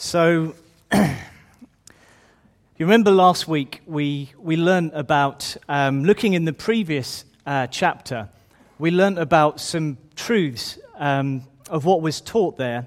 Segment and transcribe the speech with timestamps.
[0.00, 0.54] So,
[0.94, 1.16] you
[2.78, 8.28] remember last week we, we learned about, um, looking in the previous uh, chapter,
[8.78, 12.86] we learned about some truths um, of what was taught there.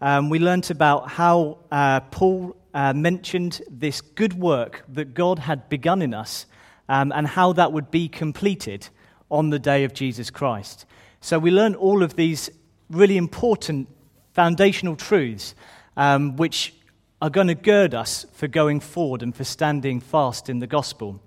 [0.00, 5.68] Um, we learned about how uh, Paul uh, mentioned this good work that God had
[5.68, 6.46] begun in us
[6.88, 8.88] um, and how that would be completed
[9.30, 10.86] on the day of Jesus Christ.
[11.20, 12.48] So, we learned all of these
[12.88, 13.88] really important
[14.32, 15.54] foundational truths
[15.96, 16.74] um, which
[17.20, 21.20] are going to gird us for going forward and for standing fast in the gospel.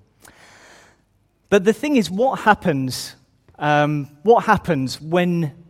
[1.49, 3.15] But the thing is, what happens,
[3.57, 5.65] um, what happens when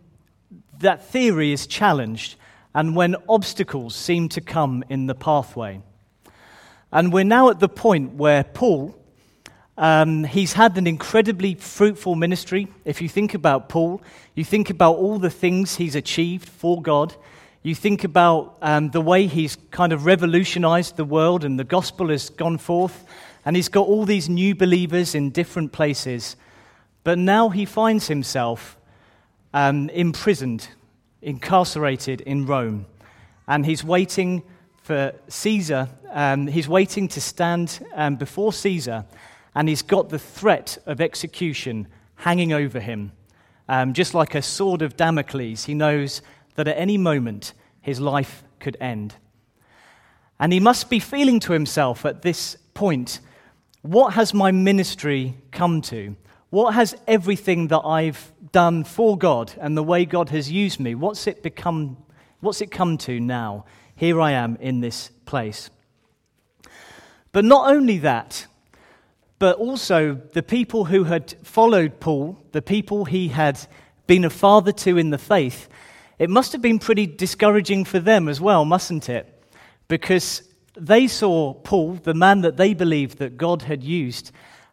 [0.80, 2.36] that theory is challenged
[2.74, 5.80] and when obstacles seem to come in the pathway?
[6.92, 8.94] And we're now at the point where Paul,
[9.78, 12.68] um, he's had an incredibly fruitful ministry.
[12.84, 14.02] If you think about Paul,
[14.34, 17.14] you think about all the things he's achieved for God.
[17.62, 22.08] You think about um, the way he's kind of revolutionized the world and the gospel
[22.08, 23.04] has gone forth,
[23.44, 26.36] and he's got all these new believers in different places.
[27.04, 28.78] But now he finds himself
[29.52, 30.68] um, imprisoned,
[31.20, 32.86] incarcerated in Rome,
[33.46, 34.42] and he's waiting
[34.82, 35.90] for Caesar.
[36.12, 39.04] Um, he's waiting to stand um, before Caesar,
[39.54, 43.12] and he's got the threat of execution hanging over him.
[43.68, 46.22] Um, just like a sword of Damocles, he knows
[46.54, 49.14] that at any moment his life could end.
[50.38, 53.20] And he must be feeling to himself at this point
[53.82, 56.16] what has my ministry come to?
[56.50, 60.94] What has everything that I've done for God and the way God has used me,
[60.94, 61.96] what's it become?
[62.40, 63.64] What's it come to now?
[63.94, 65.70] Here I am in this place.
[67.32, 68.46] But not only that,
[69.38, 73.60] but also the people who had followed Paul, the people he had
[74.06, 75.68] been a father to in the faith,
[76.20, 79.42] it must have been pretty discouraging for them as well, mustn't it?
[79.88, 80.42] Because
[80.76, 84.30] they saw Paul, the man that they believed that God had used,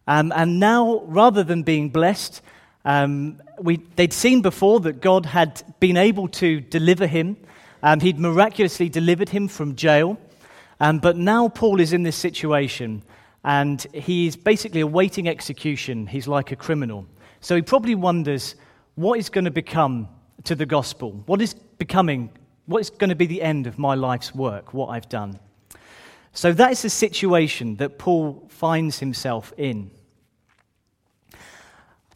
[0.08, 2.42] um, and now, rather than being blessed,
[2.84, 7.38] um, we, they'd seen before that God had been able to deliver him.
[7.82, 10.18] Um, he'd miraculously delivered him from jail.
[10.82, 13.04] Um, but now Paul is in this situation,
[13.46, 16.08] and he's basically awaiting execution.
[16.08, 17.08] He's like a criminal.
[17.40, 18.56] So he probably wonders
[18.96, 20.10] what is going to become
[20.44, 21.24] to the gospel?
[21.26, 22.30] What is becoming,
[22.66, 25.40] what is going to be the end of my life's work, what I've done?
[26.34, 29.90] So that is the situation that Paul finds himself in.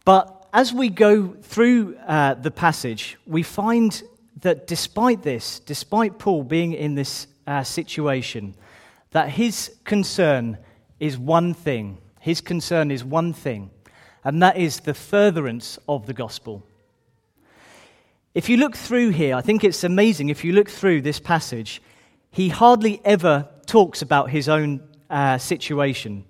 [0.05, 4.03] But as we go through uh, the passage, we find
[4.41, 8.55] that despite this, despite Paul being in this uh, situation,
[9.11, 10.57] that his concern
[10.99, 11.97] is one thing.
[12.19, 13.71] His concern is one thing,
[14.23, 16.63] and that is the furtherance of the gospel.
[18.33, 20.29] If you look through here, I think it's amazing.
[20.29, 21.81] If you look through this passage,
[22.31, 26.23] he hardly ever talks about his own uh, situation.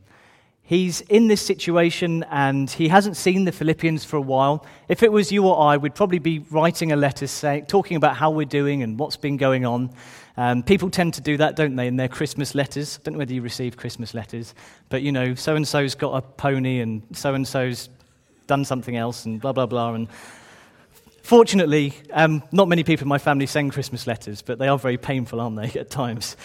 [0.63, 4.65] He's in this situation and he hasn't seen the Philippians for a while.
[4.87, 8.15] If it was you or I, we'd probably be writing a letter say, talking about
[8.15, 9.91] how we're doing and what's been going on.
[10.37, 12.97] Um, people tend to do that, don't they, in their Christmas letters?
[12.97, 14.55] I don't know whether you receive Christmas letters,
[14.89, 17.89] but you know, so and so's got a pony and so and so's
[18.47, 19.93] done something else and blah, blah, blah.
[19.93, 20.07] And
[21.31, 24.97] Fortunately, um, not many people in my family send Christmas letters, but they are very
[24.97, 26.35] painful, aren't they, at times?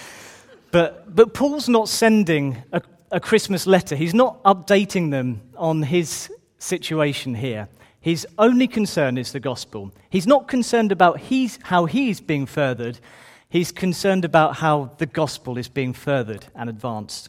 [0.71, 2.81] But, but Paul's not sending a,
[3.11, 3.97] a Christmas letter.
[3.97, 6.31] He's not updating them on his
[6.61, 7.69] situation here.
[7.99, 9.91] His only concern is the gospel.
[10.09, 13.01] He's not concerned about he's, how he's being furthered,
[13.49, 17.29] he's concerned about how the gospel is being furthered and advanced.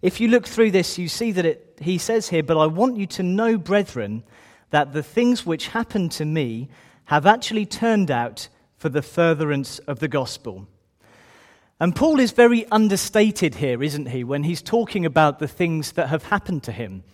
[0.00, 2.96] If you look through this, you see that it, he says here, But I want
[2.96, 4.22] you to know, brethren,
[4.70, 6.68] that the things which happened to me
[7.04, 10.66] have actually turned out for the furtherance of the gospel.
[11.78, 16.08] And Paul is very understated here, isn't he, when he's talking about the things that
[16.08, 17.04] have happened to him.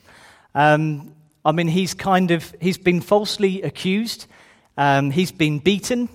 [0.55, 1.15] Um,
[1.45, 4.27] I mean, he's kind of he's been falsely accused,
[4.77, 6.09] um, he's been beaten,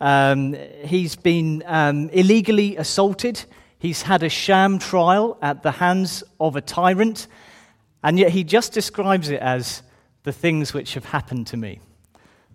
[0.00, 0.54] um,
[0.84, 3.42] he's been um, illegally assaulted,
[3.78, 7.26] he's had a sham trial at the hands of a tyrant,
[8.02, 9.82] and yet he just describes it as
[10.26, 11.78] the things which have happened to me.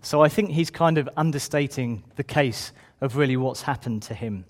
[0.02, 2.70] So I think he's kind of understating the case
[3.00, 4.44] of really what's happened to him.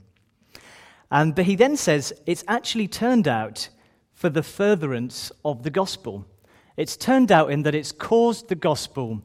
[1.08, 3.68] And, but he then says it's actually turned out
[4.12, 6.26] for the furtherance of the gospel.
[6.76, 9.22] It's turned out in that it's caused the gospel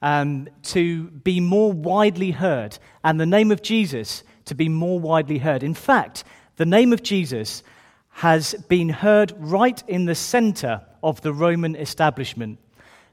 [0.00, 5.36] um, to be more widely heard and the name of Jesus to be more widely
[5.36, 5.62] heard.
[5.62, 6.24] In fact,
[6.56, 7.62] the name of Jesus
[8.08, 12.58] has been heard right in the center of the Roman establishment.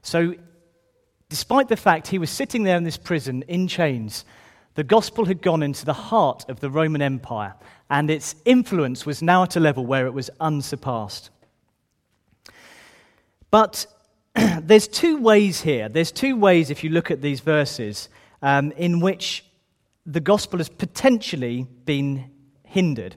[0.02, 0.34] So,
[1.28, 4.24] despite the fact he was sitting there in this prison in chains,
[4.74, 7.54] The gospel had gone into the heart of the Roman Empire,
[7.90, 11.28] and its influence was now at a level where it was unsurpassed.
[13.50, 13.86] But
[14.62, 15.90] there's two ways here.
[15.90, 18.08] There's two ways, if you look at these verses,
[18.40, 19.44] um, in which
[20.06, 22.30] the gospel has potentially been
[22.64, 23.16] hindered.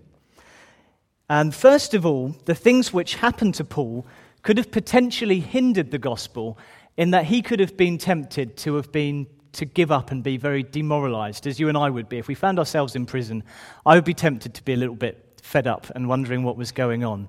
[1.29, 4.05] And first of all, the things which happened to Paul
[4.45, 6.55] could have potentially hindered the gospel
[6.97, 10.37] in that he could have been tempted to have been to give up and be
[10.37, 12.19] very demoralized, as you and I would be.
[12.19, 13.43] If we found ourselves in prison,
[13.87, 16.71] I would be tempted to be a little bit fed up and wondering what was
[16.71, 17.27] going on.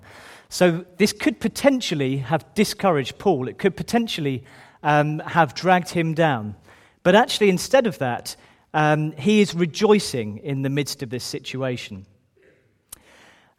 [0.51, 3.49] So, this could potentially have discouraged Paul.
[3.49, 4.45] It could potentially
[4.83, 6.55] um, have dragged him down.
[7.03, 8.37] But actually, instead of that,
[8.75, 12.05] um, he is rejoicing in the midst of this situation.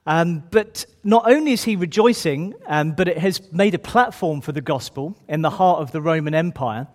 [0.07, 4.53] Um, but not only is he rejoicing, um, but it has made a platform for
[4.53, 6.87] the gospel in the heart of the Roman Empire.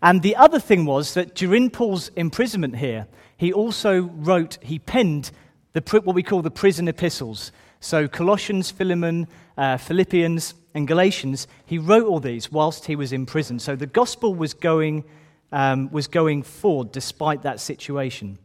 [0.00, 5.32] And the other thing was that during Paul's imprisonment here, he also wrote, he penned
[5.74, 7.52] the, what we call the prison epistles.
[7.80, 13.26] So Colossians, Philemon, uh, Philippians, and Galatians, he wrote all these whilst he was in
[13.26, 13.58] prison.
[13.58, 15.04] So the gospel was going,
[15.52, 18.38] um, was going forward despite that situation.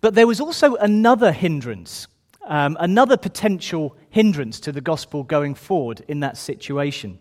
[0.00, 2.08] But there was also another hindrance
[2.46, 7.18] um, another potential hindrance to the gospel going forward in that situation.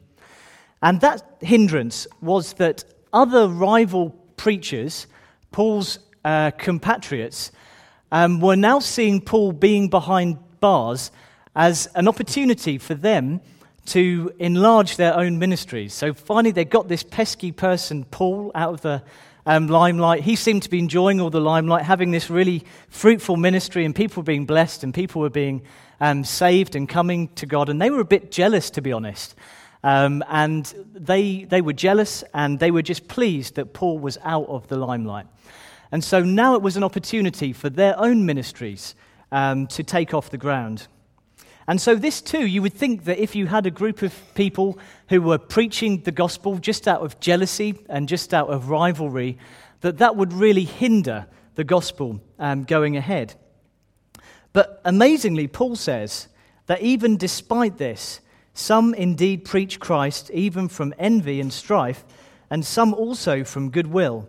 [0.81, 2.83] And that hindrance was that
[3.13, 5.07] other rival preachers,
[5.51, 7.51] Paul's uh, compatriots,
[8.11, 11.11] um, were now seeing Paul being behind bars
[11.55, 13.41] as an opportunity for them
[13.85, 15.93] to enlarge their own ministries.
[15.93, 19.03] So finally, they got this pesky person, Paul, out of the
[19.45, 20.23] um, limelight.
[20.23, 24.21] He seemed to be enjoying all the limelight, having this really fruitful ministry, and people
[24.21, 25.61] were being blessed, and people were being
[25.99, 27.69] um, saved and coming to God.
[27.69, 29.35] And they were a bit jealous, to be honest.
[29.83, 34.47] Um, and they, they were jealous, and they were just pleased that Paul was out
[34.47, 35.27] of the limelight.
[35.91, 38.95] And so now it was an opportunity for their own ministries
[39.31, 40.87] um, to take off the ground.
[41.71, 44.77] And so, this too, you would think that if you had a group of people
[45.07, 49.37] who were preaching the gospel just out of jealousy and just out of rivalry,
[49.79, 53.35] that that would really hinder the gospel um, going ahead.
[54.51, 56.27] But amazingly, Paul says
[56.65, 58.19] that even despite this,
[58.53, 62.03] some indeed preach Christ even from envy and strife,
[62.49, 64.27] and some also from goodwill.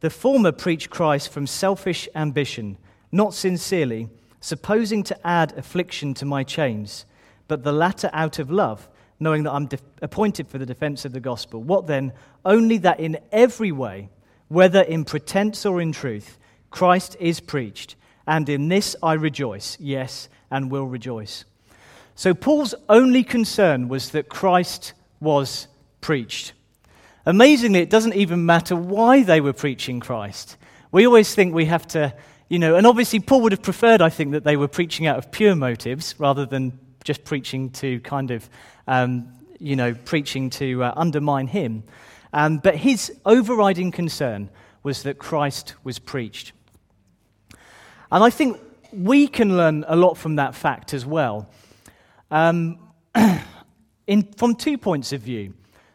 [0.00, 2.76] The former preach Christ from selfish ambition,
[3.10, 4.10] not sincerely
[4.42, 7.06] supposing to add affliction to my chains,
[7.48, 8.88] but the latter out of love,
[9.20, 11.62] knowing that I'm de- appointed for the defense of the gospel.
[11.62, 12.12] What then?
[12.44, 14.10] Only that in every way,
[14.48, 16.38] whether in pretense or in truth,
[16.70, 17.94] Christ is preached,
[18.26, 21.44] and in this I rejoice, yes, and will rejoice.
[22.16, 25.68] So Paul's only concern was that Christ was
[26.00, 26.52] preached.
[27.24, 30.56] Amazingly, it doesn't even matter why they were preaching Christ.
[30.90, 32.12] We always think we have to
[32.52, 35.16] you know, and obviously, Paul would have preferred, I think, that they were preaching out
[35.16, 38.46] of pure motives rather than just preaching to kind of,
[38.86, 39.26] um,
[39.58, 41.82] you know, preaching to uh, undermine him.
[42.34, 44.50] Um, but his overriding concern
[44.82, 46.52] was that Christ was preached.
[48.10, 48.60] And I think
[48.92, 51.48] we can learn a lot from that fact as well,
[52.30, 52.78] um,
[54.06, 55.54] in, from two points of view.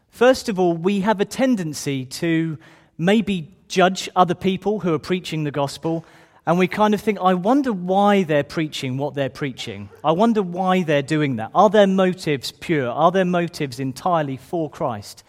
[0.10, 2.58] First of all, we have a tendency to
[2.98, 6.04] maybe judge other people who are preaching the gospel
[6.48, 9.90] and we kind of think, I wonder why they're preaching what they're preaching.
[10.02, 11.52] I wonder why they're doing that.
[11.54, 12.88] Are their motives pure?
[12.88, 15.26] Are their motives entirely for Christ?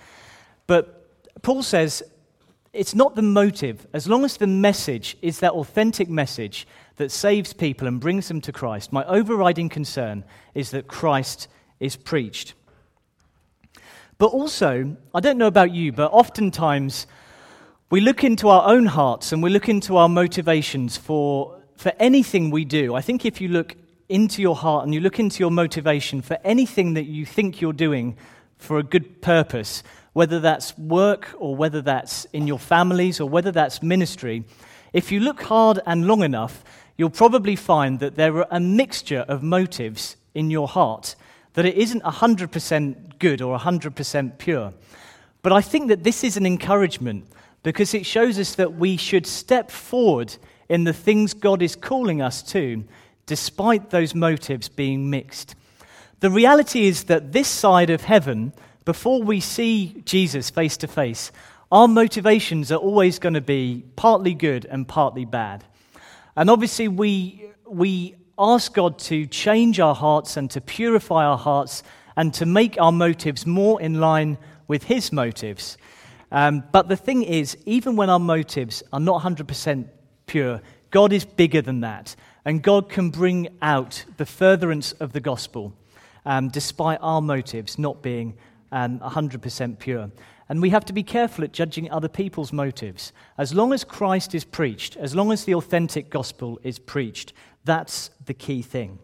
[0.68, 2.04] But Paul says
[2.72, 3.84] it's not the motive.
[3.92, 8.40] As long as the message is that authentic message that saves people and brings them
[8.42, 10.22] to Christ, my overriding concern
[10.54, 11.48] is that Christ
[11.80, 12.54] is preached.
[14.18, 17.08] But also, I don't know about you, but oftentimes
[17.90, 22.50] we look into our own hearts and we look into our motivations for, for anything
[22.50, 22.94] we do.
[22.94, 23.76] I think if you look
[24.10, 27.72] into your heart and you look into your motivation for anything that you think you're
[27.72, 28.18] doing
[28.58, 33.50] for a good purpose, whether that's work or whether that's in your families or whether
[33.50, 34.44] that's ministry,
[34.92, 36.62] if you look hard and long enough,
[36.98, 41.16] you'll probably find that there are a mixture of motives in your heart,
[41.54, 44.74] that it isn't 100% good or 100% pure.
[45.40, 47.28] But I think that this is an encouragement
[47.62, 50.36] because it shows us that we should step forward
[50.68, 52.84] in the things God is calling us to,
[53.26, 55.54] despite those motives being mixed.
[56.20, 58.52] The reality is that this side of heaven,
[58.84, 61.30] before we see Jesus face to face,
[61.70, 65.64] our motivations are always going to be partly good and partly bad.
[66.34, 71.82] And obviously, we, we ask God to change our hearts and to purify our hearts
[72.16, 75.76] and to make our motives more in line with His motives.
[76.30, 79.88] Um, but the thing is, even when our motives are not 100%
[80.28, 80.60] pure.
[80.92, 82.14] God is bigger than that.
[82.44, 85.74] And God can bring out the furtherance of the gospel
[86.24, 88.36] um, despite our motives not being
[88.70, 90.10] um, 100% pure.
[90.48, 93.12] And we have to be careful at judging other people's motives.
[93.36, 97.32] As long as Christ is preached, as long as the authentic gospel is preached,
[97.64, 98.98] that's the key thing.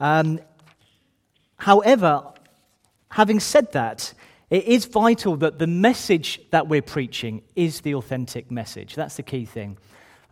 [0.00, 0.40] Um,
[1.56, 2.32] however,
[3.10, 4.14] having said that,
[4.54, 8.94] it is vital that the message that we're preaching is the authentic message.
[8.94, 9.78] That's the key thing.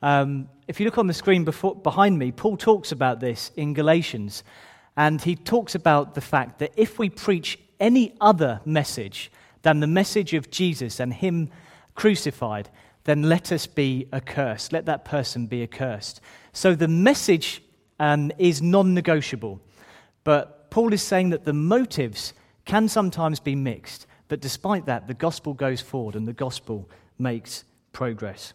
[0.00, 3.74] Um, if you look on the screen before, behind me, Paul talks about this in
[3.74, 4.44] Galatians.
[4.96, 9.88] And he talks about the fact that if we preach any other message than the
[9.88, 11.50] message of Jesus and Him
[11.96, 12.70] crucified,
[13.02, 14.72] then let us be accursed.
[14.72, 16.20] Let that person be accursed.
[16.52, 17.60] So the message
[17.98, 19.60] um, is non negotiable.
[20.22, 24.06] But Paul is saying that the motives can sometimes be mixed.
[24.32, 28.54] But despite that, the gospel goes forward and the gospel makes progress.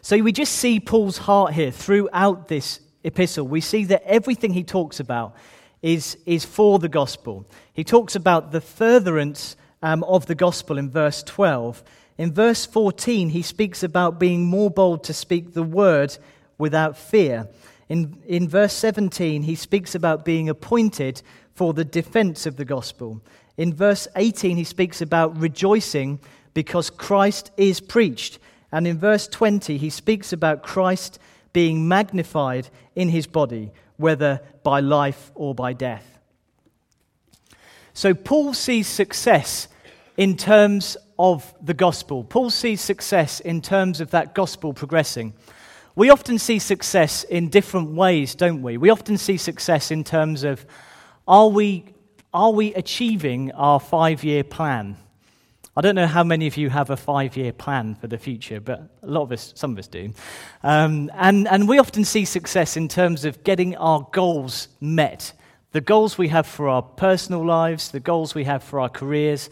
[0.00, 3.48] So we just see Paul's heart here throughout this epistle.
[3.48, 5.34] We see that everything he talks about
[5.82, 7.48] is, is for the gospel.
[7.72, 11.82] He talks about the furtherance um, of the gospel in verse 12.
[12.16, 16.16] In verse 14, he speaks about being more bold to speak the word
[16.58, 17.48] without fear.
[17.88, 21.22] In, in verse 17, he speaks about being appointed
[21.54, 23.20] for the defense of the gospel.
[23.56, 26.20] In verse 18, he speaks about rejoicing
[26.54, 28.38] because Christ is preached.
[28.72, 31.18] And in verse 20, he speaks about Christ
[31.52, 36.18] being magnified in his body, whether by life or by death.
[37.94, 39.68] So Paul sees success
[40.18, 42.24] in terms of the gospel.
[42.24, 45.32] Paul sees success in terms of that gospel progressing.
[45.94, 48.76] We often see success in different ways, don't we?
[48.76, 50.66] We often see success in terms of
[51.26, 51.84] are we,
[52.36, 54.98] are we achieving our five year plan?
[55.74, 58.60] I don't know how many of you have a five year plan for the future,
[58.60, 60.12] but a lot of us, some of us do.
[60.62, 65.32] Um, and, and we often see success in terms of getting our goals met
[65.72, 69.50] the goals we have for our personal lives, the goals we have for our careers,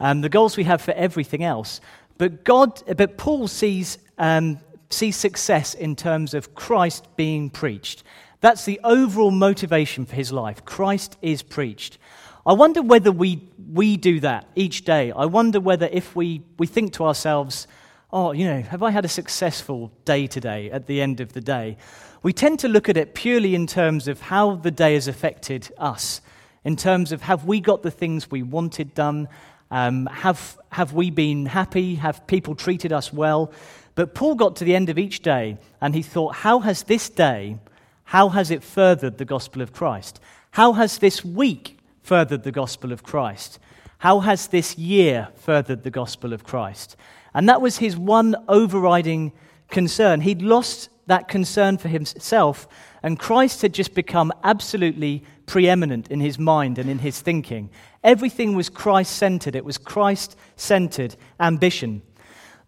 [0.00, 1.80] um, the goals we have for everything else.
[2.18, 4.58] But, God, but Paul sees, um,
[4.88, 8.02] sees success in terms of Christ being preached.
[8.40, 10.64] That's the overall motivation for his life.
[10.64, 11.98] Christ is preached.
[12.46, 15.12] I wonder whether we, we do that each day.
[15.12, 17.66] I wonder whether if we, we think to ourselves,
[18.12, 21.42] oh, you know, have I had a successful day today at the end of the
[21.42, 21.76] day?
[22.22, 25.70] We tend to look at it purely in terms of how the day has affected
[25.76, 26.22] us,
[26.64, 29.28] in terms of have we got the things we wanted done?
[29.70, 31.96] Um, have, have we been happy?
[31.96, 33.52] Have people treated us well?
[33.94, 37.10] But Paul got to the end of each day and he thought, how has this
[37.10, 37.58] day,
[38.04, 40.20] how has it furthered the gospel of Christ?
[40.52, 43.58] How has this week furthered the gospel of Christ?
[43.98, 46.96] How has this year furthered the gospel of Christ?
[47.34, 49.32] And that was his one overriding
[49.68, 50.22] concern.
[50.22, 52.68] He'd lost that concern for himself,
[53.02, 57.70] and Christ had just become absolutely preeminent in his mind and in his thinking.
[58.04, 62.02] Everything was Christ centered, it was Christ centered ambition.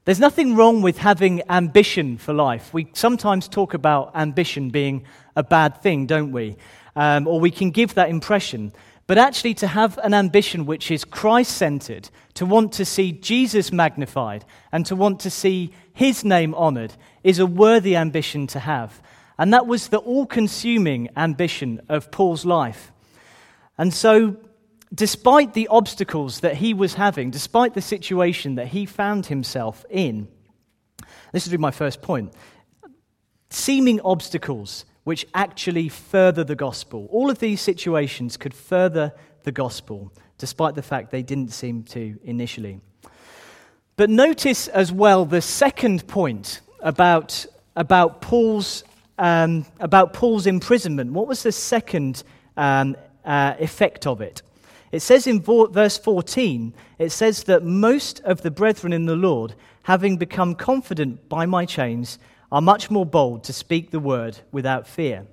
[0.05, 2.75] There's nothing wrong with having ambition for life.
[2.75, 5.05] We sometimes talk about ambition being
[5.37, 6.57] a bad thing, don't we?
[6.97, 8.73] Um, or we can give that impression.
[9.07, 13.73] But actually, to have an ambition which is Christ centered, to want to see Jesus
[13.73, 16.95] magnified, and to want to see his name honored,
[17.25, 19.03] is a worthy ambition to have.
[19.39, 22.93] And that was the all consuming ambition of Paul's life.
[23.77, 24.37] And so,
[24.95, 30.29] despite the obstacles that he was having, despite the situation that he found himself in,
[31.33, 32.33] this would be my first point
[33.51, 37.09] seeming obstacles which actually further the gospel.
[37.11, 42.19] All of these situations could further the gospel, despite the fact they didn't seem to
[42.25, 42.81] initially.
[43.97, 47.45] But notice as well the second point about,
[47.77, 48.85] about, Paul's,
[49.19, 51.13] um, about Paul's imprisonment.
[51.13, 52.23] What was the second
[52.57, 54.43] um, uh, effect of it?
[54.93, 59.55] It says in verse 14, it says that most of the brethren in the Lord,
[59.85, 62.19] having become confident by my chains,
[62.53, 65.27] are much more bold to speak the word without fear.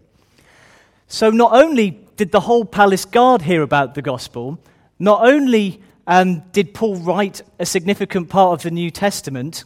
[1.07, 4.57] So, not only did the whole palace guard hear about the gospel,
[4.97, 9.65] not only um, did Paul write a significant part of the New Testament,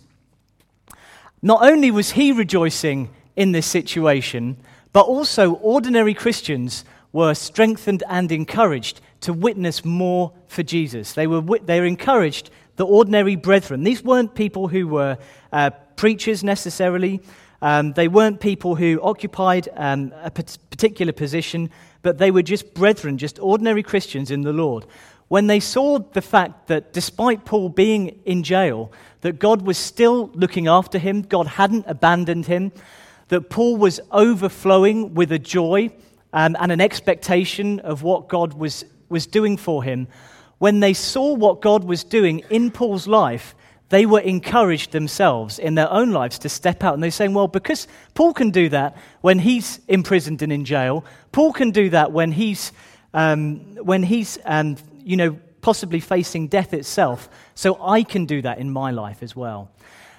[1.41, 4.57] not only was he rejoicing in this situation,
[4.91, 11.13] but also ordinary Christians were strengthened and encouraged to witness more for Jesus.
[11.13, 13.83] They were, they were encouraged, the ordinary brethren.
[13.83, 15.17] These weren't people who were
[15.51, 17.21] uh, preachers necessarily,
[17.63, 21.69] um, they weren't people who occupied um, a particular position,
[22.01, 24.85] but they were just brethren, just ordinary Christians in the Lord,
[25.29, 28.91] when they saw the fact that despite Paul being in jail,
[29.21, 32.73] that God was still looking after him, God hadn't abandoned him,
[33.29, 35.89] that Paul was overflowing with a joy
[36.33, 40.09] um, and an expectation of what God was, was doing for him,
[40.57, 43.55] when they saw what God was doing in Paul's life,
[43.93, 46.95] they were encouraged themselves in their own lives to step out.
[46.95, 51.05] And they're saying, well, because Paul can do that when he's imprisoned and in jail,
[51.31, 52.71] Paul can do that when he's,
[53.13, 57.29] um, when he's um, you know, possibly facing death itself.
[57.53, 59.69] So I can do that in my life as well.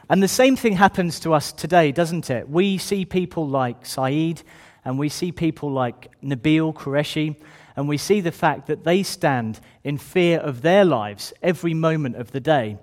[0.09, 2.49] And the same thing happens to us today, doesn't it?
[2.49, 4.43] We see people like Saeed,
[4.85, 7.35] and we see people like Nabil Qureshi,
[7.75, 12.14] and we see the fact that they stand in fear of their lives every moment
[12.14, 12.78] of the day.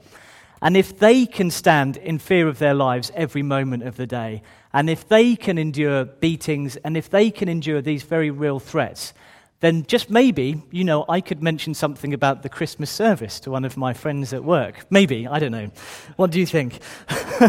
[0.62, 4.44] And if they can stand in fear of their lives every moment of the day,
[4.72, 9.14] and if they can endure beatings, and if they can endure these very real threats,
[9.60, 13.66] then just maybe, you know, I could mention something about the Christmas service to one
[13.66, 14.86] of my friends at work.
[14.90, 15.72] Maybe, I don't know.
[16.16, 16.80] What do you think?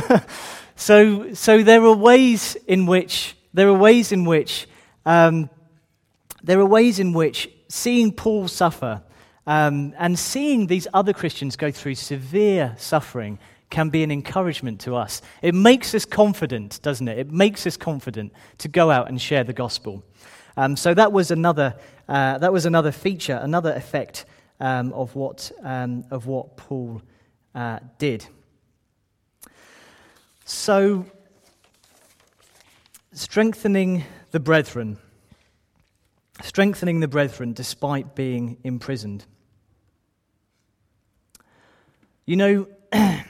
[0.77, 4.69] so, so there are ways in which, there are ways in which,
[5.07, 5.49] um,
[6.43, 9.03] there are ways in which seeing Paul suffer
[9.47, 13.39] um, and seeing these other Christians go through severe suffering
[13.71, 15.23] can be an encouragement to us.
[15.41, 17.19] It makes us confident, doesn't it?
[17.19, 20.05] It makes us confident to go out and share the gospel.
[20.57, 21.75] Um, so that was another,
[22.09, 24.27] uh, that was another feature, another effect
[24.61, 27.03] um, of, what, um, of what Paul
[27.55, 28.27] uh, did.
[30.45, 31.07] So,
[33.13, 34.99] strengthening the brethren.
[36.43, 39.25] Strengthening the brethren despite being imprisoned.
[42.25, 42.69] You know,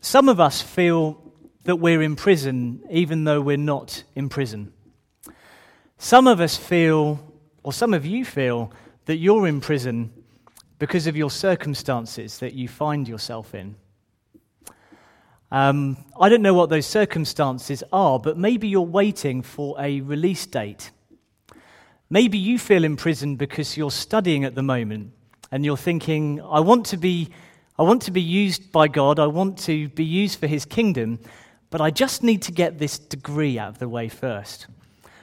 [0.00, 1.22] some of us feel
[1.64, 4.72] that we're in prison even though we're not in prison.
[5.98, 7.20] Some of us feel,
[7.62, 8.72] or some of you feel,
[9.04, 10.10] that you're in prison
[10.78, 13.76] because of your circumstances that you find yourself in.
[15.50, 20.46] Um, I don't know what those circumstances are, but maybe you're waiting for a release
[20.46, 20.90] date.
[22.08, 25.12] Maybe you feel imprisoned because you're studying at the moment
[25.52, 27.28] and you're thinking, I want to be
[27.78, 29.20] I want to be used by God.
[29.20, 31.20] I want to be used for His kingdom,
[31.70, 34.66] but I just need to get this degree out of the way first.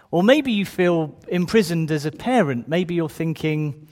[0.09, 2.69] Or maybe you feel imprisoned as a parent.
[2.69, 3.89] Maybe you're thinking,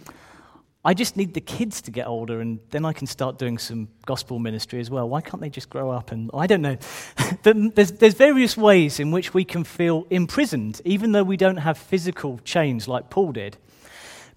[0.86, 3.90] I just need the kids to get older and then I can start doing some
[4.06, 5.10] gospel ministry as well.
[5.10, 6.14] Why can't they just grow up?
[6.14, 6.78] And I don't know.
[7.44, 11.78] there's, there's various ways in which we can feel imprisoned, even though we don't have
[11.78, 13.58] physical chains like Paul did.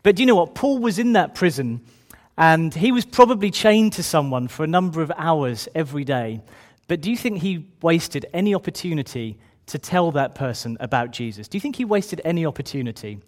[0.03, 0.57] But do you know what?
[0.57, 1.81] Paul was in that prison
[2.39, 6.43] and he was probably chained to someone for a number of hours every day.
[6.89, 11.49] But do you think he wasted any opportunity to tell that person about Jesus?
[11.49, 13.21] Do you think he wasted any opportunity?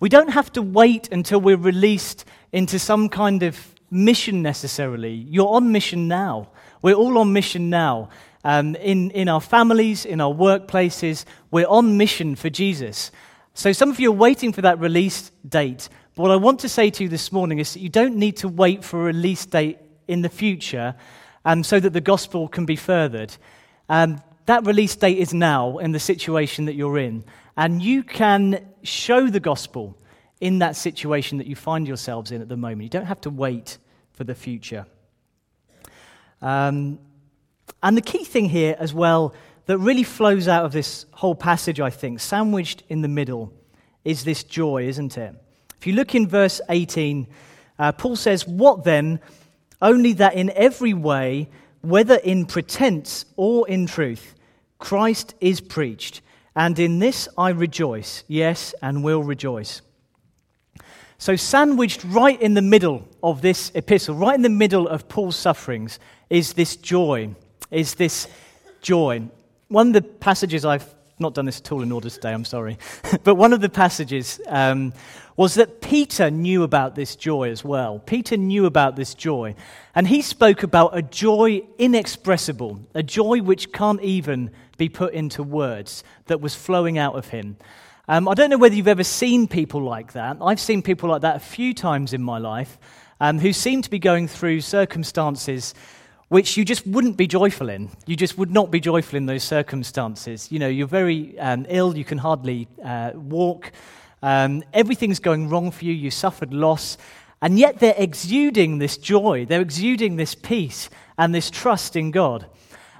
[0.00, 5.12] We don't have to wait until we're released into some kind of mission necessarily.
[5.12, 6.50] You're on mission now.
[6.82, 8.10] We're all on mission now.
[8.44, 13.10] Um, in, in our families, in our workplaces, we're on mission for Jesus.
[13.54, 15.88] So some of you are waiting for that release date.
[16.18, 18.38] But what I want to say to you this morning is that you don't need
[18.38, 19.78] to wait for a release date
[20.08, 20.96] in the future
[21.44, 23.36] um, so that the gospel can be furthered.
[23.88, 27.22] Um, that release date is now in the situation that you're in.
[27.56, 29.96] And you can show the gospel
[30.40, 32.82] in that situation that you find yourselves in at the moment.
[32.82, 33.78] You don't have to wait
[34.10, 34.86] for the future.
[36.42, 36.98] Um,
[37.80, 41.78] and the key thing here, as well, that really flows out of this whole passage,
[41.78, 43.52] I think, sandwiched in the middle,
[44.04, 45.36] is this joy, isn't it?
[45.78, 47.26] If you look in verse 18,
[47.78, 49.20] uh, Paul says, What then?
[49.80, 51.48] Only that in every way,
[51.82, 54.34] whether in pretense or in truth,
[54.78, 56.20] Christ is preached.
[56.56, 59.80] And in this I rejoice, yes, and will rejoice.
[61.18, 65.36] So, sandwiched right in the middle of this epistle, right in the middle of Paul's
[65.36, 67.34] sufferings, is this joy.
[67.70, 68.26] Is this
[68.80, 69.28] joy.
[69.68, 72.78] One of the passages I've not done this at all in order today, I'm sorry.
[73.24, 74.92] but one of the passages um,
[75.36, 77.98] was that Peter knew about this joy as well.
[78.00, 79.54] Peter knew about this joy.
[79.94, 85.42] And he spoke about a joy inexpressible, a joy which can't even be put into
[85.42, 87.56] words, that was flowing out of him.
[88.08, 90.38] Um, I don't know whether you've ever seen people like that.
[90.40, 92.78] I've seen people like that a few times in my life
[93.20, 95.74] um, who seem to be going through circumstances
[96.28, 97.90] which you just wouldn't be joyful in.
[98.06, 100.52] You just would not be joyful in those circumstances.
[100.52, 103.72] You know, you're very um, ill, you can hardly uh, walk,
[104.22, 106.98] um, everything's going wrong for you, you suffered loss,
[107.40, 112.46] and yet they're exuding this joy, they're exuding this peace and this trust in God.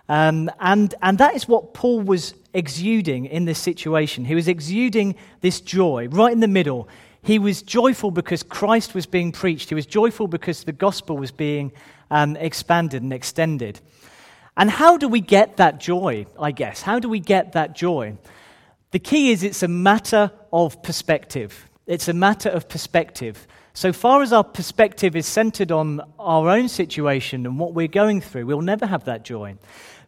[0.08, 4.24] Um, and, and that is what Paul was exuding in this situation.
[4.24, 6.88] He was exuding this joy right in the middle.
[7.20, 9.68] He was joyful because Christ was being preached.
[9.68, 11.72] He was joyful because the gospel was being
[12.10, 13.80] um, expanded and extended.
[14.56, 16.82] And how do we get that joy, I guess?
[16.82, 18.18] How do we get that joy?
[18.90, 21.68] The key is it's a matter of perspective.
[21.86, 23.46] It's a matter of perspective.
[23.72, 28.20] So far as our perspective is centered on our own situation and what we're going
[28.20, 29.56] through, we'll never have that joy.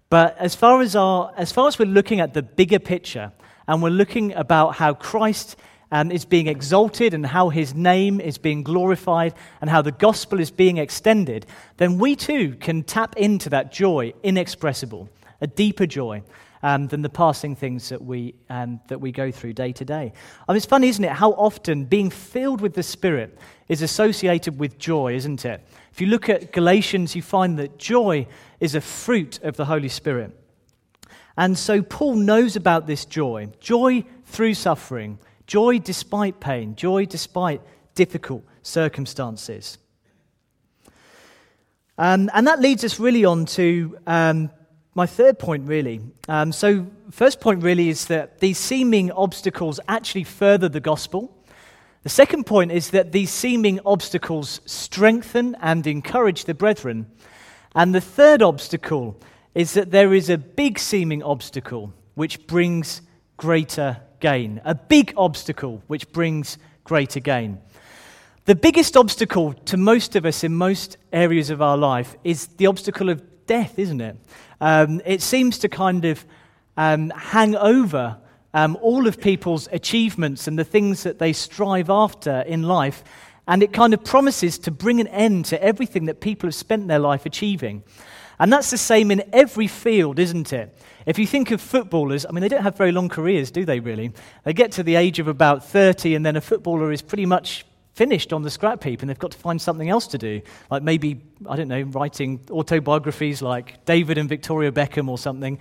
[0.08, 3.30] But as far as, our, as far as we're looking at the bigger picture
[3.68, 5.54] and we're looking about how Christ
[5.92, 10.40] um, is being exalted and how his name is being glorified and how the gospel
[10.40, 15.08] is being extended, then we too can tap into that joy inexpressible,
[15.40, 16.22] a deeper joy
[16.62, 20.12] um, than the passing things that we, um, that we go through day to day.
[20.48, 24.58] I mean, it's funny, isn't it, how often being filled with the Spirit is associated
[24.58, 25.66] with joy, isn't it?
[25.92, 28.26] If you look at Galatians, you find that joy
[28.60, 30.36] is a fruit of the Holy Spirit.
[31.36, 35.18] And so Paul knows about this joy joy through suffering,
[35.50, 37.60] joy despite pain, joy despite
[37.96, 39.78] difficult circumstances.
[41.98, 44.50] Um, and that leads us really on to um,
[44.94, 46.02] my third point, really.
[46.28, 51.36] Um, so, first point really is that these seeming obstacles actually further the gospel.
[52.04, 57.10] The second point is that these seeming obstacles strengthen and encourage the brethren.
[57.74, 59.20] And the third obstacle
[59.52, 63.02] is that there is a big seeming obstacle which brings
[63.36, 64.60] greater gain.
[64.64, 67.58] A big obstacle which brings greater gain.
[68.44, 72.66] The biggest obstacle to most of us in most areas of our life is the
[72.66, 74.16] obstacle of death, isn't it?
[74.60, 76.24] Um, it seems to kind of
[76.76, 78.18] um, hang over
[78.54, 83.04] um, all of people's achievements and the things that they strive after in life.
[83.46, 86.88] And it kind of promises to bring an end to everything that people have spent
[86.88, 87.82] their life achieving.
[88.38, 90.76] And that's the same in every field, isn't it?
[91.06, 93.80] If you think of footballers, I mean, they don't have very long careers, do they
[93.80, 94.12] really?
[94.44, 97.64] They get to the age of about 30, and then a footballer is pretty much
[97.94, 100.40] finished on the scrap heap and they've got to find something else to do.
[100.70, 105.58] Like maybe, I don't know, writing autobiographies like David and Victoria Beckham or something.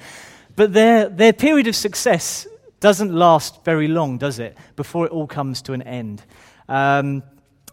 [0.55, 2.47] But their, their period of success
[2.79, 6.23] doesn't last very long, does it, before it all comes to an end.
[6.69, 7.23] Um,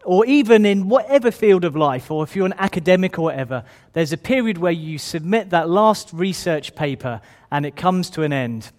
[0.05, 4.13] or even in whatever field of life, or if you're an academic or whatever, there's
[4.13, 7.21] a period where you submit that last research paper
[7.57, 8.71] and it comes to an end.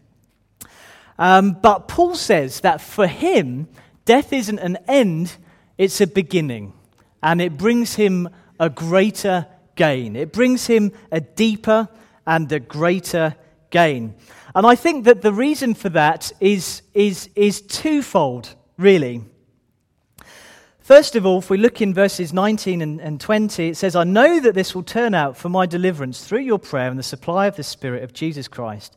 [1.18, 3.68] Um, but Paul says that for him,
[4.06, 5.36] death isn't an end,
[5.80, 6.74] it's a beginning,
[7.24, 10.16] and it brings him a greater gain.
[10.16, 11.90] It brings him a deeper
[12.28, 13.36] and a greater
[13.72, 14.13] gain.
[14.54, 19.24] And I think that the reason for that is, is, is twofold, really.
[20.88, 24.06] First of all, if we look in verses 19 and, and 20, it says, I
[24.06, 27.45] know that this will turn out for my deliverance through your prayer and the supply
[27.47, 28.95] of the Spirit of Jesus Christ,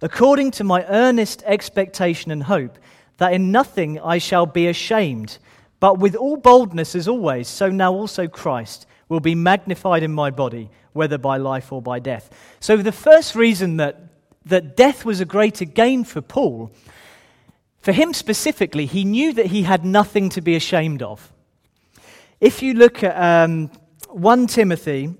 [0.00, 2.78] according to my earnest expectation and hope
[3.16, 5.38] that in nothing I shall be ashamed
[5.80, 10.30] but with all boldness, as always, so now also Christ will be magnified in my
[10.30, 12.30] body, whether by life or by death.
[12.60, 14.00] So, the first reason that,
[14.44, 16.70] that death was a greater gain for Paul,
[17.80, 21.31] for him specifically, he knew that he had nothing to be ashamed of.
[22.42, 23.70] If you look at um,
[24.08, 25.14] 1 Timothy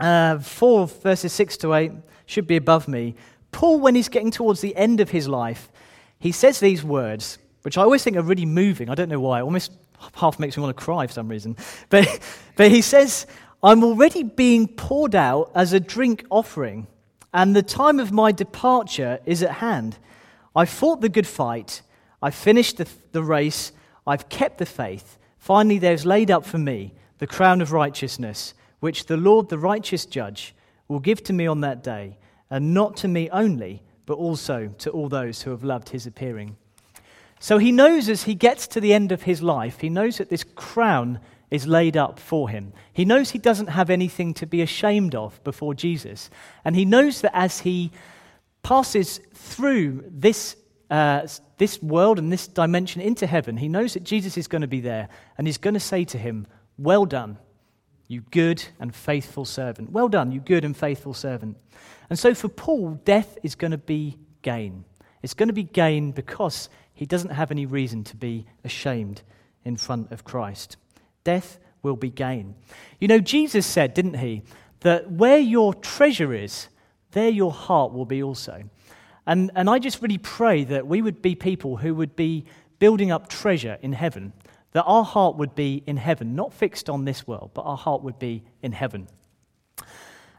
[0.00, 1.92] uh, 4, verses 6 to 8,
[2.24, 3.16] should be above me,
[3.52, 5.68] Paul, when he's getting towards the end of his life,
[6.18, 8.88] he says these words which I always think are really moving.
[8.88, 9.40] I don't know why.
[9.40, 9.72] It almost
[10.14, 11.54] half makes me want to cry for some reason.
[11.90, 12.18] But,
[12.56, 13.26] but he says,
[13.62, 16.86] I'm already being poured out as a drink offering,
[17.34, 19.98] and the time of my departure is at hand.
[20.56, 21.82] I fought the good fight,
[22.22, 23.72] I finished the, the race,
[24.06, 25.17] I've kept the faith.
[25.38, 30.06] Finally, there's laid up for me the crown of righteousness, which the Lord, the righteous
[30.06, 30.54] judge,
[30.86, 32.18] will give to me on that day,
[32.50, 36.56] and not to me only, but also to all those who have loved his appearing.
[37.40, 40.30] So he knows as he gets to the end of his life, he knows that
[40.30, 41.20] this crown
[41.50, 42.72] is laid up for him.
[42.92, 46.30] He knows he doesn't have anything to be ashamed of before Jesus.
[46.64, 47.90] And he knows that as he
[48.62, 50.56] passes through this,
[50.90, 51.26] uh,
[51.58, 54.80] this world and this dimension into heaven, he knows that Jesus is going to be
[54.80, 56.46] there and he's going to say to him,
[56.78, 57.38] Well done,
[58.06, 59.92] you good and faithful servant.
[59.92, 61.56] Well done, you good and faithful servant.
[62.08, 64.84] And so for Paul, death is going to be gain.
[65.22, 69.22] It's going to be gain because he doesn't have any reason to be ashamed
[69.64, 70.76] in front of Christ.
[71.24, 72.54] Death will be gain.
[72.98, 74.42] You know, Jesus said, didn't he,
[74.80, 76.68] that where your treasure is,
[77.12, 78.64] there your heart will be also.
[79.28, 82.46] And, and I just really pray that we would be people who would be
[82.78, 84.32] building up treasure in heaven,
[84.72, 88.02] that our heart would be in heaven, not fixed on this world, but our heart
[88.02, 89.06] would be in heaven.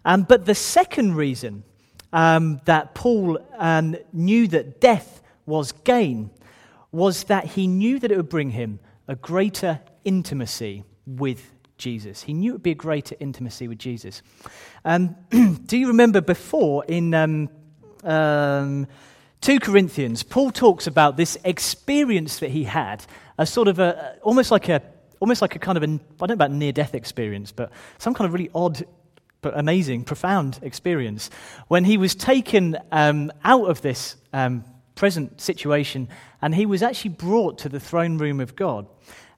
[0.04, 1.64] Um, but the second reason
[2.12, 6.32] um, that Paul um, knew that death was gain
[6.92, 12.24] was that he knew that it would bring him a greater intimacy with Jesus.
[12.24, 14.24] He knew it would be a greater intimacy with Jesus.
[14.84, 15.16] Um,
[15.66, 17.50] do you remember before in um,
[18.04, 18.88] um,
[19.42, 23.06] 2 Corinthians, Paul talks about this experience that he had,
[23.38, 24.82] a sort of a, almost like a,
[25.20, 28.14] almost like a kind of a, I don't know about near death experience, but some
[28.14, 28.84] kind of really odd
[29.42, 31.30] but amazing, profound experience
[31.70, 36.10] when he was taken um, out of this um, present situation
[36.42, 38.86] and he was actually brought to the throne room of God.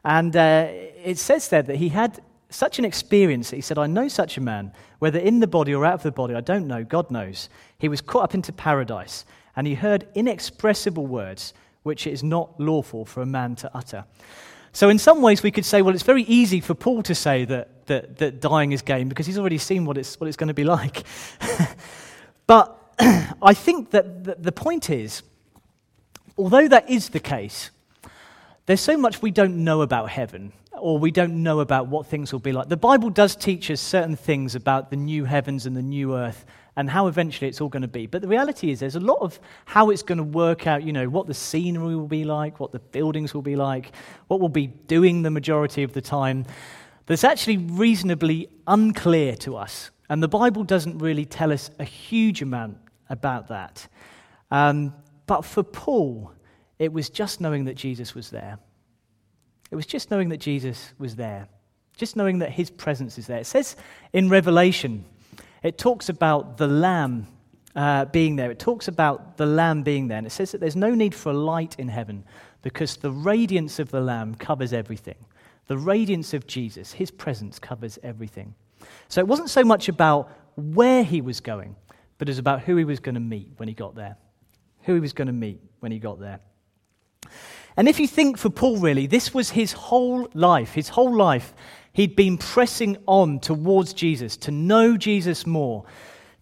[0.04, 2.20] And uh, it says there that he had
[2.52, 5.74] such an experience that he said, I know such a man, whether in the body
[5.74, 7.50] or out of the body, I don't know, God knows.
[7.78, 12.60] He was caught up into paradise and he heard inexpressible words which it is not
[12.60, 14.06] lawful for a man to utter.
[14.74, 17.44] So, in some ways, we could say, well, it's very easy for Paul to say
[17.46, 20.48] that, that, that dying is gain because he's already seen what it's, what it's going
[20.48, 21.04] to be like.
[22.48, 25.24] but I think that the, the point is,
[26.38, 27.72] although that is the case,
[28.66, 32.32] there's so much we don't know about heaven or we don't know about what things
[32.34, 32.70] will be like.
[32.70, 36.46] The Bible does teach us certain things about the new heavens and the new earth
[36.76, 38.08] and how eventually it's all going to be.
[38.08, 40.94] But the reality is, there's a lot of how it's going to work out, you
[40.94, 43.92] know, what the scenery will be like, what the buildings will be like,
[44.28, 46.46] what we'll be doing the majority of the time,
[47.06, 49.92] that's actually reasonably unclear to us.
[50.10, 52.78] And the Bible doesn't really tell us a huge amount
[53.10, 53.88] about that.
[54.50, 54.94] Um,
[55.28, 56.32] but for Paul,
[56.80, 58.58] it was just knowing that Jesus was there.
[59.72, 61.48] It was just knowing that Jesus was there,
[61.98, 63.40] just knowing that his presence is there.
[63.40, 63.76] It says
[64.14, 65.06] in Revelation,
[65.64, 67.28] it talks about the Lamb
[67.76, 68.52] uh, being there.
[68.52, 70.18] It talks about the Lamb being there.
[70.18, 72.26] And it says that there's no need for a light in heaven
[72.62, 75.16] because the radiance of the Lamb covers everything.
[75.68, 78.56] The radiance of Jesus, his presence covers everything.
[79.08, 81.76] So it wasn't so much about where he was going,
[82.18, 84.18] but it was about who he was going to meet when he got there.
[84.84, 86.40] Who he was going to meet when he got there.
[87.78, 90.74] And if you think for Paul, really, this was his whole life.
[90.74, 91.54] His whole life
[91.94, 95.84] He'd been pressing on towards Jesus, to know Jesus more,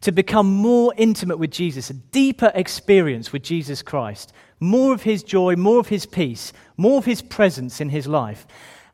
[0.01, 5.23] to become more intimate with Jesus, a deeper experience with Jesus Christ, more of his
[5.23, 8.45] joy, more of his peace, more of his presence in his life.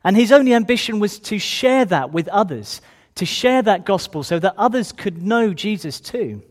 [0.02, 2.80] And his only ambition was to share that with others,
[3.16, 6.42] to share that gospel so that others could know Jesus too.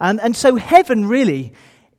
[0.00, 1.52] And, and so heaven really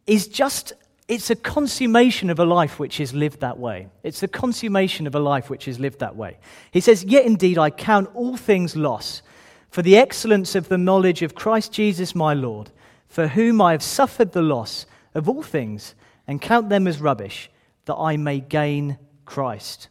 [0.08, 0.74] is just
[1.08, 3.88] it's a consummation of a life which is lived that way.
[4.04, 6.38] It's the consummation of a life which is lived that way.
[6.72, 9.22] He says, Yet indeed I count all things loss
[9.70, 12.72] for the excellence of the knowledge of Christ Jesus my Lord,
[13.08, 15.96] for whom I have suffered the loss of all things,
[16.28, 17.50] and count them as rubbish,
[17.86, 19.88] that I may gain Christ.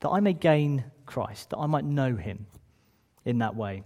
[0.00, 2.46] That I may gain Christ, that I might know him
[3.24, 3.84] in that way.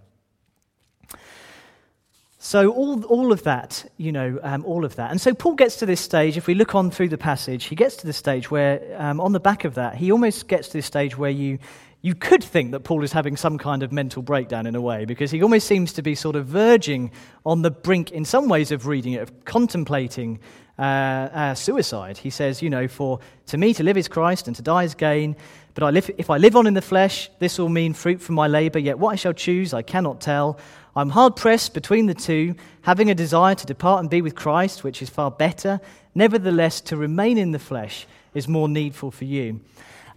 [2.41, 5.11] So, all, all of that, you know, um, all of that.
[5.11, 7.75] And so, Paul gets to this stage, if we look on through the passage, he
[7.75, 10.79] gets to the stage where, um, on the back of that, he almost gets to
[10.79, 11.59] this stage where you,
[12.01, 15.05] you could think that Paul is having some kind of mental breakdown in a way,
[15.05, 17.11] because he almost seems to be sort of verging
[17.45, 20.39] on the brink, in some ways, of reading it, of contemplating
[20.79, 22.19] uh, uh, suicide.
[22.19, 24.95] He says, you know, for to me to live is Christ and to die is
[24.95, 25.35] gain.
[25.75, 28.37] But I live, if I live on in the flesh, this will mean fruit from
[28.37, 28.79] my labor.
[28.79, 30.59] Yet what I shall choose, I cannot tell.
[30.97, 34.83] I'm hard pressed between the two, having a desire to depart and be with Christ,
[34.83, 35.81] which is far better.
[36.15, 39.61] Nevertheless, to remain in the flesh is more needful for you.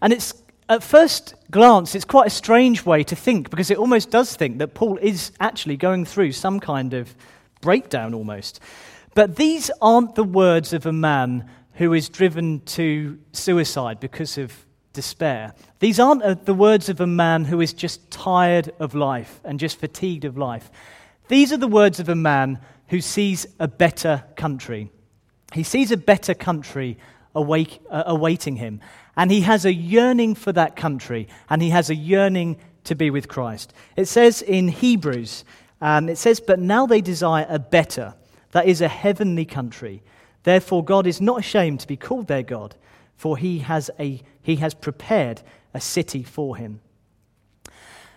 [0.01, 0.33] And it's
[0.69, 4.57] at first glance, it's quite a strange way to think because it almost does think
[4.59, 7.13] that Paul is actually going through some kind of
[7.59, 8.61] breakdown almost.
[9.13, 14.65] But these aren't the words of a man who is driven to suicide because of
[14.93, 15.53] despair.
[15.79, 19.59] These aren't uh, the words of a man who is just tired of life and
[19.59, 20.69] just fatigued of life.
[21.27, 24.91] These are the words of a man who sees a better country.
[25.53, 26.97] He sees a better country
[27.33, 28.81] awake, uh, awaiting him,
[29.15, 33.09] and he has a yearning for that country, and he has a yearning to be
[33.09, 33.73] with Christ.
[33.95, 35.45] It says in Hebrews,
[35.79, 38.13] um, it says, But now they desire a better,
[38.51, 40.03] that is, a heavenly country.
[40.43, 42.75] Therefore, God is not ashamed to be called their God
[43.21, 45.43] for he has, a, he has prepared
[45.75, 46.79] a city for him.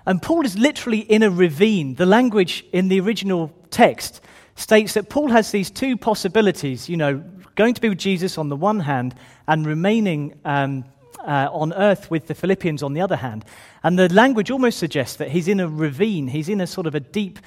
[0.07, 1.97] And Paul is literally in a ravine.
[1.97, 4.23] The language in the original text
[4.55, 7.23] states that Paul has these two possibilities, you know,
[7.55, 9.15] going to be with Jesus on the one hand
[9.47, 10.87] and remaining um,
[11.19, 13.45] uh, on earth with the Philippians on the other hand.
[13.83, 16.95] And the language almost suggests that he's in a ravine, he's in a sort of
[16.95, 17.41] a deep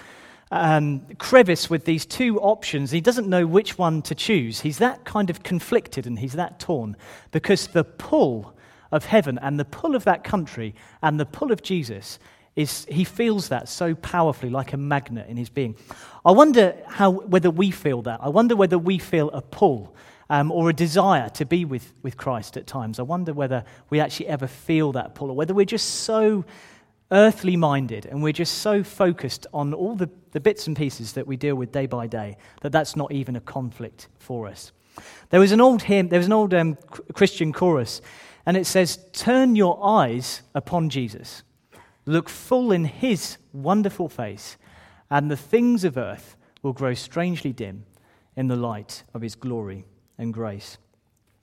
[0.52, 2.92] um, crevice with these two options.
[2.92, 4.62] He doesn't know which one to choose.
[4.62, 6.96] He's that kind of conflicted and he's that torn
[7.32, 8.54] because the pull
[8.92, 12.20] of heaven and the pull of that country and the pull of Jesus
[12.56, 15.76] is he feels that so powerfully like a magnet in his being.
[16.26, 18.20] I wonder how whether we feel that.
[18.24, 19.96] I wonder whether we feel a pull
[20.30, 23.00] um, or a desire to be with, with Christ at times.
[23.00, 26.46] I wonder whether we actually ever feel that pull, or whether we're just so
[27.12, 31.26] earthly minded and we're just so focused on all the, the bits and pieces that
[31.26, 34.72] we deal with day by day that that's not even a conflict for us.
[35.30, 36.78] There was an old hymn, there was an old um,
[37.14, 38.02] Christian chorus,
[38.46, 41.44] and it says, Turn your eyes upon Jesus,
[42.06, 44.58] look full in his wonderful face,
[45.10, 47.86] and the things of earth will grow strangely dim
[48.36, 49.86] in the light of his glory
[50.18, 50.78] and grace.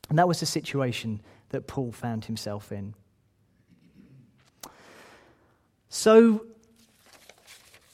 [0.08, 2.94] And that was the situation that Paul found himself in.
[5.96, 6.44] So,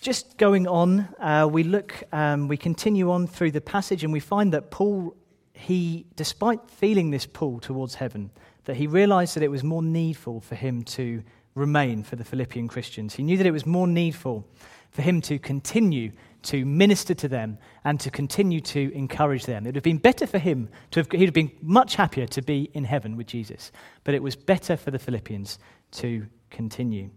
[0.01, 4.21] just going on, uh, we look, um, we continue on through the passage, and we
[4.21, 5.15] find that Paul,
[5.53, 8.31] he, despite feeling this pull towards heaven,
[8.65, 11.23] that he realized that it was more needful for him to
[11.55, 13.17] remain for the Philippian Christians.
[13.17, 14.49] He knew that it was more needful
[14.91, 16.13] for him to continue
[16.45, 19.67] to minister to them and to continue to encourage them.
[19.67, 22.41] It would have been better for him to have, he'd have been much happier to
[22.41, 23.71] be in heaven with Jesus,
[24.05, 25.59] but it was better for the Philippians
[25.91, 27.11] to continue.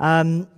[0.00, 0.48] Um,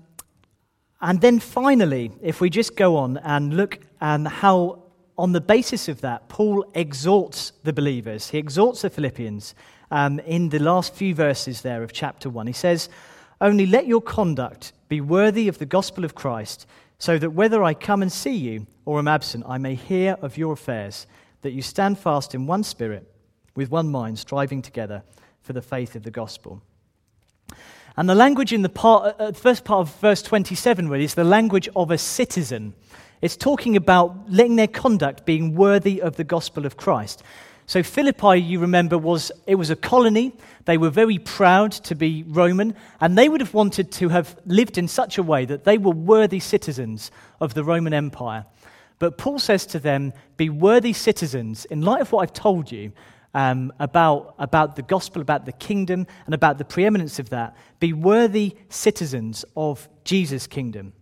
[1.01, 4.83] and then finally, if we just go on and look at how,
[5.17, 9.55] on the basis of that, Paul exhorts the believers, he exhorts the Philippians
[9.91, 12.47] um, in the last few verses there of chapter 1.
[12.47, 12.89] He says,
[13.41, 16.67] Only let your conduct be worthy of the gospel of Christ,
[16.99, 20.37] so that whether I come and see you or am absent, I may hear of
[20.37, 21.07] your affairs,
[21.43, 23.09] that you stand fast in one spirit,
[23.55, 25.05] with one mind, striving together
[25.43, 26.61] for the faith of the gospel.
[27.99, 31.15] And the language in the part, uh, uh first part of verse 27 really is
[31.15, 32.75] the language of a citizen.
[33.23, 37.25] It's talking about letting their conduct being worthy of the gospel of Christ.
[37.67, 40.33] So Philippi, you remember, was it was a colony.
[40.65, 44.79] They were very proud to be Roman, and they would have wanted to have lived
[44.79, 48.47] in such a way that they were worthy citizens of the Roman Empire.
[49.01, 52.93] But Paul says to them, "Be worthy citizens in light of what I've told you."
[53.39, 57.55] Um, about, about the gospel, about the kingdom, and about the preeminence of that.
[57.79, 60.93] Be worthy citizens of Jesus' kingdom.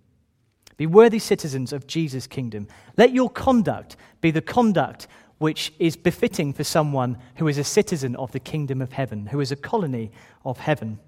[0.76, 2.68] Be worthy citizens of Jesus' kingdom.
[2.98, 8.16] Let your conduct be the conduct which is befitting for someone who is a citizen
[8.16, 10.10] of the kingdom of heaven, who is a colony
[10.44, 10.98] of heaven.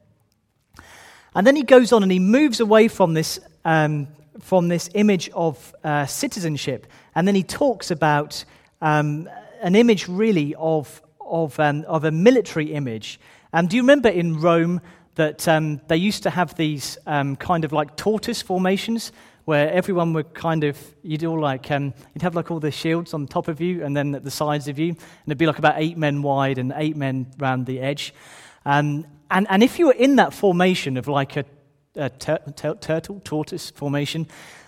[1.34, 4.08] And then he goes on and he moves away from this, um,
[4.40, 8.44] from this image of uh, citizenship, and then he talks about
[8.80, 9.28] um,
[9.60, 13.20] an image really of, of, um, of a military image.
[13.52, 14.80] And do you remember in Rome
[15.14, 19.12] that um, they used to have these um, kind of like tortoise formations?
[19.48, 23.14] where everyone would kind of, you'd all like, um, you'd have like all the shields
[23.14, 25.58] on top of you and then at the sides of you, and it'd be like
[25.58, 28.12] about eight men wide and eight men round the edge.
[28.66, 31.46] Um, and, and if you were in that formation of like a,
[31.96, 34.26] a tur- tur- turtle, tortoise formation,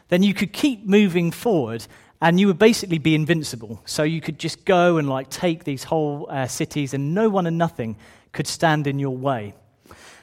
[0.08, 1.86] then you could keep moving forward
[2.20, 3.80] and you would basically be invincible.
[3.86, 7.46] So you could just go and like take these whole uh, cities and no one
[7.46, 7.96] and nothing
[8.32, 9.54] could stand in your way.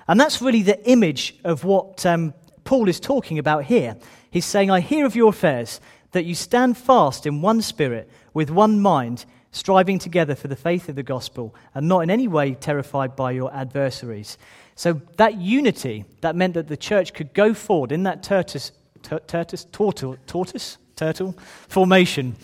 [0.08, 2.34] And that's really the image of what um,
[2.64, 3.98] Paul is talking about here.
[4.30, 5.82] He's saying, I hear of your affairs,
[6.12, 10.88] that you stand fast in one spirit, with one mind, striving together for the faith
[10.88, 14.38] of the gospel, and not in any way terrified by your adversaries.
[14.76, 19.66] So that unity, that meant that the church could go forward in that tortoise, tortoise,
[19.66, 21.38] tortoise, tortoise, turtle
[21.70, 22.36] formation,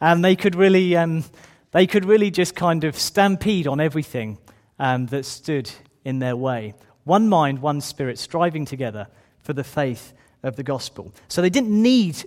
[0.00, 1.24] and they could really, um,
[1.70, 4.38] they could really just kind of stampede on everything
[4.80, 5.70] um, that stood
[6.04, 6.74] in their way.
[7.04, 9.06] One mind, one spirit, striving together
[9.38, 11.12] for the faith of the gospel.
[11.28, 12.24] So they didn't need,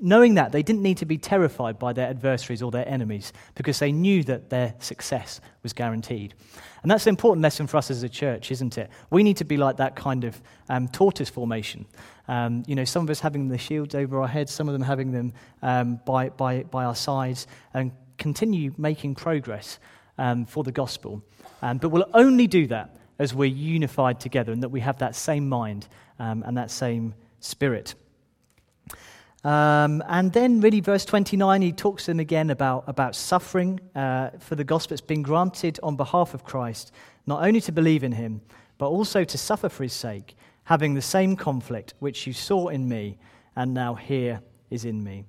[0.00, 3.78] knowing that, they didn't need to be terrified by their adversaries or their enemies because
[3.78, 6.34] they knew that their success was guaranteed.
[6.82, 8.90] And that's an important lesson for us as a church, isn't it?
[9.10, 11.86] We need to be like that kind of um, tortoise formation.
[12.28, 14.82] Um, you know, some of us having the shields over our heads, some of them
[14.82, 15.32] having them
[15.62, 19.78] um, by, by, by our sides, and continue making progress
[20.18, 21.22] um, for the gospel.
[21.62, 25.16] Um, but we'll only do that as we're unified together and that we have that
[25.16, 27.94] same mind um, and that same Spirit.
[29.44, 34.30] Um, and then, really, verse 29, he talks to them again about, about suffering uh,
[34.40, 36.92] for the gospel that's been granted on behalf of Christ,
[37.26, 38.40] not only to believe in him,
[38.78, 42.88] but also to suffer for his sake, having the same conflict which you saw in
[42.88, 43.18] me
[43.54, 44.40] and now hear
[44.70, 45.24] is in me.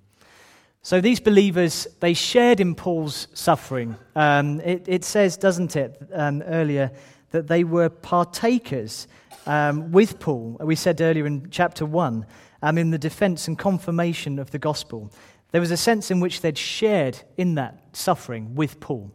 [0.82, 3.96] So these believers, they shared in Paul's suffering.
[4.16, 6.92] Um, it, it, says, doesn't it, um, earlier,
[7.32, 9.08] that they were partakers
[9.46, 12.26] um, with Paul, we said earlier in chapter 1,
[12.62, 15.12] um, in the defense and confirmation of the gospel.
[15.52, 19.12] There was a sense in which they'd shared in that suffering with Paul.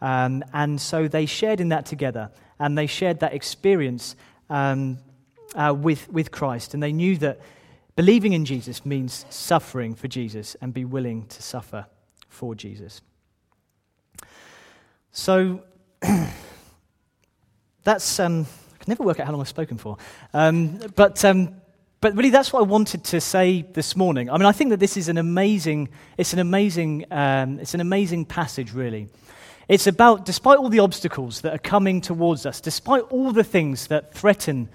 [0.00, 4.14] Um, and so they shared in that together, and they shared that experience
[4.50, 4.98] um,
[5.54, 6.74] uh, with, with Christ.
[6.74, 7.40] And they knew that
[7.96, 11.86] believing in Jesus means suffering for Jesus and be willing to suffer
[12.28, 13.00] for Jesus.
[15.12, 15.62] So
[17.84, 19.96] that's, um, I can never work out how long I've spoken for.
[20.34, 21.54] Um, but, um,
[22.00, 24.28] but really, that's what I wanted to say this morning.
[24.28, 25.88] I mean, I think that this is an amazing,
[26.18, 29.08] it's an amazing, um, it's an amazing passage, really.
[29.68, 33.86] It's about, despite all the obstacles that are coming towards us, despite all the things
[33.86, 34.68] that threaten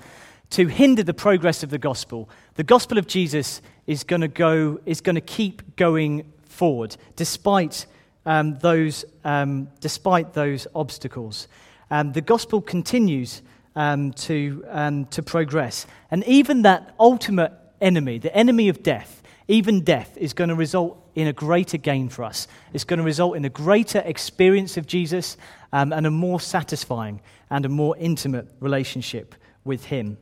[0.50, 4.80] to hinder the progress of the gospel, the gospel of Jesus is going to go,
[4.86, 7.86] is going to keep going forward, despite
[8.26, 11.48] um, those, um, despite those obstacles.
[11.90, 13.42] Um, the gospel continues
[13.76, 15.86] um, to, um, to progress.
[16.10, 20.98] And even that ultimate enemy, the enemy of death, even death, is going to result
[21.16, 22.48] in a greater gain for us.
[22.74, 25.38] It's going to result in a greater experience of Jesus
[25.74, 30.18] um, and a more satisfying and a more intimate relationship with Him.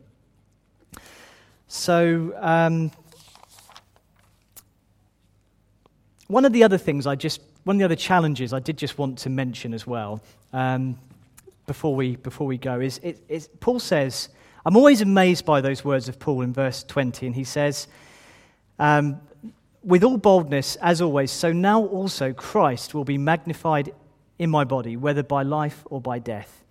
[1.68, 2.91] So, um,
[6.28, 8.97] one of the other things I just, one of the other challenges I did just
[8.97, 10.22] want to mention as well
[10.54, 10.97] um,
[11.70, 14.30] before, we, before we go is it's, Paul says,
[14.65, 17.88] I'm always amazed by those words of Paul in verse 20, and he says,
[18.80, 19.22] um,
[19.84, 23.93] with all boldness, as always, so now also Christ will be magnified
[24.39, 26.63] in my body, whether by life or by death.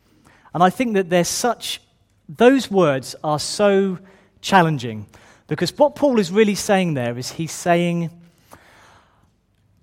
[0.52, 1.80] And I think that there's such,
[2.28, 4.00] those words are so
[4.40, 5.06] challenging
[5.46, 8.10] because what Paul is really saying there is he's saying,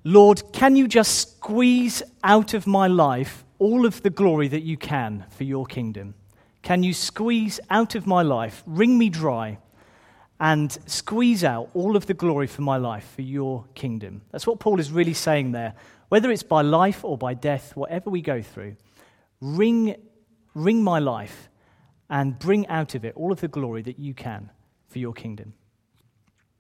[0.04, 4.78] Lord, can you just squeeze out of my life all of the glory that you
[4.78, 6.16] can for your kingdom?
[6.62, 9.60] Can you squeeze out of my life, wring me dry,
[10.40, 14.22] and squeeze out all of the glory for my life for your kingdom.
[14.32, 15.74] That's what Paul is really saying there.
[16.10, 18.76] Whether it's by life or by death, whatever we go through,
[19.40, 19.96] wring,
[20.54, 21.50] wring my life
[22.10, 24.52] and bring out of it all of the glory that you can
[24.90, 25.54] for your kingdom.